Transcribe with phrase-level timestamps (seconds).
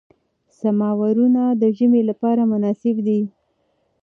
[0.59, 3.21] سمورونه د ژمي لپاره مناسب دي.